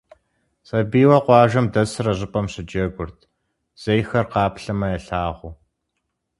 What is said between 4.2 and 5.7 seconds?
къаплъэмэ ялъагъуу.